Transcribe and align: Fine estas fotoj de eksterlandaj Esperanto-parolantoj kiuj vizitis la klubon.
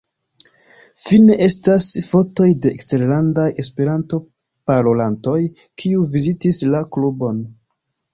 Fine 1.01 1.33
estas 1.47 1.89
fotoj 2.05 2.47
de 2.63 2.71
eksterlandaj 2.77 3.45
Esperanto-parolantoj 3.63 5.35
kiuj 5.83 6.07
vizitis 6.17 6.63
la 6.77 6.81
klubon. 6.97 7.45